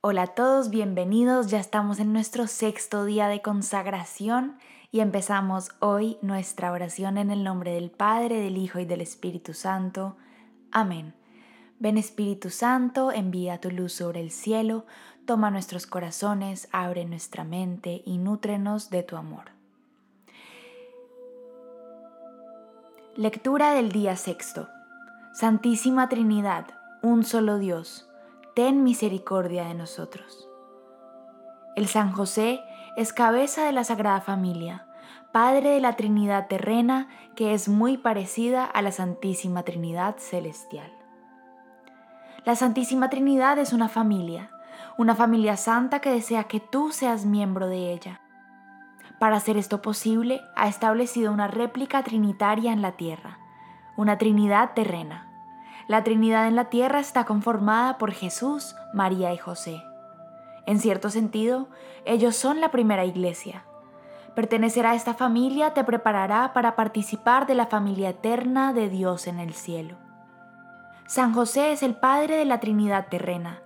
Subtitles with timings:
[0.00, 1.48] Hola a todos, bienvenidos.
[1.48, 4.56] Ya estamos en nuestro sexto día de consagración
[4.92, 9.54] y empezamos hoy nuestra oración en el nombre del Padre, del Hijo y del Espíritu
[9.54, 10.16] Santo.
[10.70, 11.14] Amén.
[11.80, 14.86] Ven Espíritu Santo, envía tu luz sobre el cielo,
[15.26, 19.46] toma nuestros corazones, abre nuestra mente y nútrenos de tu amor.
[23.16, 24.68] Lectura del día sexto.
[25.34, 26.66] Santísima Trinidad,
[27.02, 28.07] un solo Dios
[28.58, 30.48] ten misericordia de nosotros.
[31.76, 32.60] El San José
[32.96, 34.88] es cabeza de la Sagrada Familia,
[35.30, 40.90] Padre de la Trinidad terrena que es muy parecida a la Santísima Trinidad celestial.
[42.44, 44.50] La Santísima Trinidad es una familia,
[44.98, 48.20] una familia santa que desea que tú seas miembro de ella.
[49.20, 53.38] Para hacer esto posible, ha establecido una réplica trinitaria en la tierra,
[53.96, 55.27] una Trinidad terrena.
[55.88, 59.82] La Trinidad en la tierra está conformada por Jesús, María y José.
[60.66, 61.68] En cierto sentido,
[62.04, 63.64] ellos son la primera iglesia.
[64.34, 69.38] Pertenecer a esta familia te preparará para participar de la familia eterna de Dios en
[69.40, 69.96] el cielo.
[71.06, 73.62] San José es el Padre de la Trinidad terrena.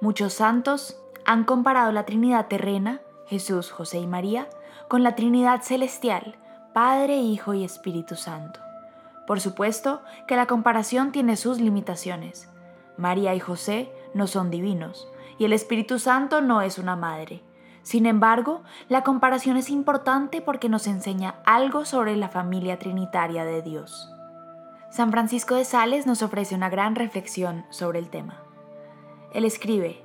[0.00, 4.48] Muchos santos han comparado la Trinidad terrena, Jesús, José y María,
[4.88, 6.36] con la Trinidad celestial,
[6.72, 8.63] Padre, Hijo y Espíritu Santo.
[9.26, 12.48] Por supuesto que la comparación tiene sus limitaciones.
[12.96, 15.08] María y José no son divinos
[15.38, 17.42] y el Espíritu Santo no es una madre.
[17.82, 23.62] Sin embargo, la comparación es importante porque nos enseña algo sobre la familia trinitaria de
[23.62, 24.10] Dios.
[24.90, 28.42] San Francisco de Sales nos ofrece una gran reflexión sobre el tema.
[29.32, 30.02] Él escribe,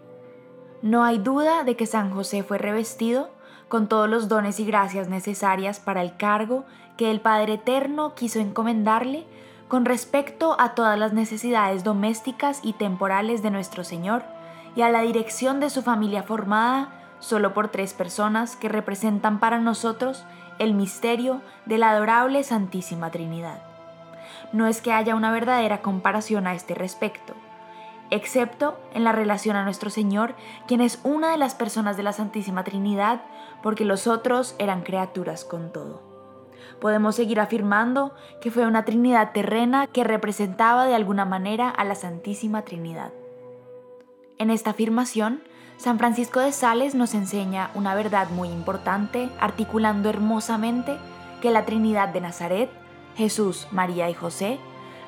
[0.81, 3.29] No hay duda de que San José fue revestido
[3.69, 6.65] con todos los dones y gracias necesarias para el cargo
[6.97, 9.25] que el Padre Eterno quiso encomendarle
[9.69, 14.23] con respecto a todas las necesidades domésticas y temporales de nuestro Señor
[14.75, 16.89] y a la dirección de su familia formada
[17.19, 20.25] solo por tres personas que representan para nosotros
[20.57, 23.61] el misterio de la adorable Santísima Trinidad.
[24.51, 27.33] No es que haya una verdadera comparación a este respecto,
[28.11, 30.35] excepto en la relación a nuestro Señor,
[30.67, 33.21] quien es una de las personas de la Santísima Trinidad,
[33.61, 36.01] porque los otros eran criaturas con todo.
[36.79, 41.95] Podemos seguir afirmando que fue una Trinidad terrena que representaba de alguna manera a la
[41.95, 43.11] Santísima Trinidad.
[44.37, 45.43] En esta afirmación,
[45.77, 50.97] San Francisco de Sales nos enseña una verdad muy importante, articulando hermosamente
[51.41, 52.69] que la Trinidad de Nazaret,
[53.15, 54.59] Jesús, María y José,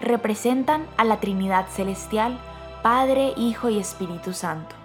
[0.02, 2.40] representan a la Trinidad celestial
[2.82, 4.76] Padre, Hijo y Espíritu Santo,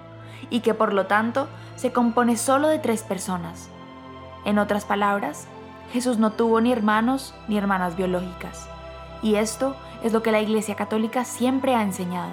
[0.51, 3.71] y que por lo tanto se compone solo de tres personas.
[4.45, 5.47] En otras palabras,
[5.93, 8.69] Jesús no tuvo ni hermanos ni hermanas biológicas,
[9.23, 12.33] y esto es lo que la Iglesia Católica siempre ha enseñado.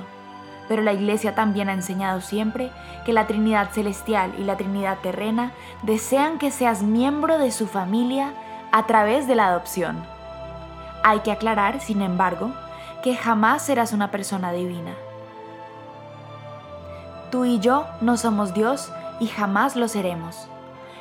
[0.68, 2.70] Pero la Iglesia también ha enseñado siempre
[3.06, 5.52] que la Trinidad Celestial y la Trinidad Terrena
[5.84, 8.34] desean que seas miembro de su familia
[8.74, 10.04] a través de la adopción.
[11.04, 12.52] Hay que aclarar, sin embargo,
[13.02, 14.94] que jamás serás una persona divina
[17.34, 20.48] Tú y yo no somos Dios y jamás lo seremos.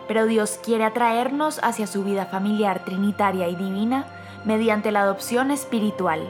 [0.09, 4.07] Pero Dios quiere atraernos hacia su vida familiar trinitaria y divina
[4.47, 6.27] mediante la adopción espiritual,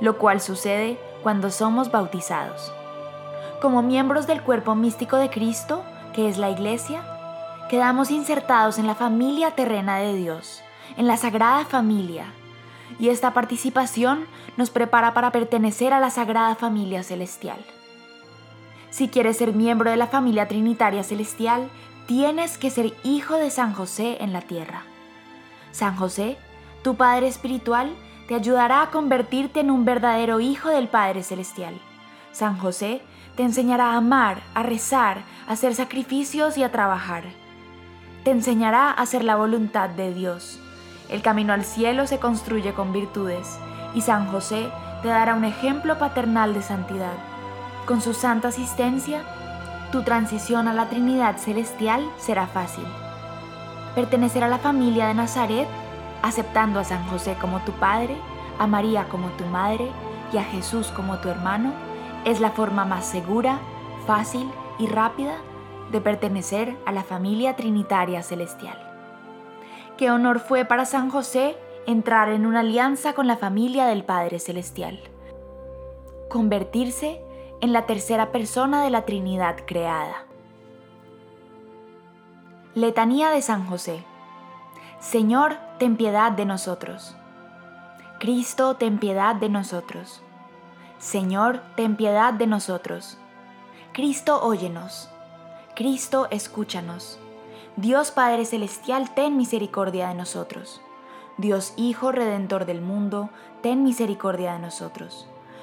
[0.00, 2.72] lo cual sucede cuando somos bautizados.
[3.60, 5.82] Como miembros del cuerpo místico de Cristo,
[6.12, 7.02] que es la Iglesia,
[7.68, 10.62] quedamos insertados en la familia terrena de Dios,
[10.96, 12.26] en la Sagrada Familia,
[13.00, 14.24] y esta participación
[14.56, 17.58] nos prepara para pertenecer a la Sagrada Familia Celestial.
[18.92, 21.70] Si quieres ser miembro de la familia trinitaria celestial,
[22.06, 24.82] tienes que ser hijo de San José en la tierra.
[25.70, 26.36] San José,
[26.82, 27.94] tu Padre Espiritual,
[28.28, 31.72] te ayudará a convertirte en un verdadero hijo del Padre Celestial.
[32.32, 33.00] San José
[33.34, 37.24] te enseñará a amar, a rezar, a hacer sacrificios y a trabajar.
[38.24, 40.60] Te enseñará a hacer la voluntad de Dios.
[41.08, 43.58] El camino al cielo se construye con virtudes
[43.94, 44.68] y San José
[45.00, 47.31] te dará un ejemplo paternal de santidad.
[47.86, 49.22] Con su santa asistencia,
[49.90, 52.84] tu transición a la Trinidad Celestial será fácil.
[53.96, 55.66] Pertenecer a la familia de Nazaret,
[56.22, 58.16] aceptando a San José como tu padre,
[58.58, 59.90] a María como tu madre
[60.32, 61.72] y a Jesús como tu hermano,
[62.24, 63.58] es la forma más segura,
[64.06, 64.48] fácil
[64.78, 65.34] y rápida
[65.90, 68.78] de pertenecer a la familia trinitaria celestial.
[69.98, 71.56] Qué honor fue para San José
[71.86, 75.00] entrar en una alianza con la familia del Padre Celestial.
[76.30, 77.20] Convertirse
[77.62, 80.26] en la tercera persona de la Trinidad creada.
[82.74, 84.02] Letanía de San José.
[84.98, 87.16] Señor, ten piedad de nosotros.
[88.18, 90.22] Cristo, ten piedad de nosotros.
[90.98, 93.16] Señor, ten piedad de nosotros.
[93.92, 95.08] Cristo, óyenos.
[95.76, 97.20] Cristo, escúchanos.
[97.76, 100.80] Dios Padre Celestial, ten misericordia de nosotros.
[101.38, 103.30] Dios Hijo Redentor del mundo,
[103.62, 105.28] ten misericordia de nosotros.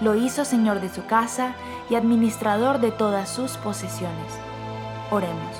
[0.00, 1.54] Lo hizo Señor de su casa
[1.90, 4.32] y administrador de todas sus posesiones.
[5.10, 5.56] Oremos.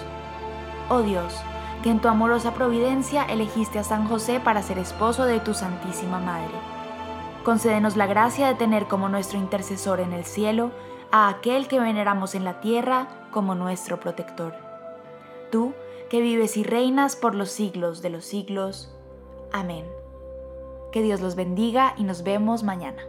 [0.88, 1.34] Oh Dios,
[1.82, 6.20] que en tu amorosa providencia elegiste a San José para ser esposo de tu Santísima
[6.20, 6.54] Madre.
[7.44, 10.72] Concédenos la gracia de tener como nuestro intercesor en el cielo
[11.10, 14.54] a aquel que veneramos en la tierra como nuestro protector.
[15.50, 15.74] Tú,
[16.08, 18.94] que vives y reinas por los siglos de los siglos.
[19.52, 19.86] Amén.
[20.92, 23.02] Que Dios los bendiga y nos vemos mañana.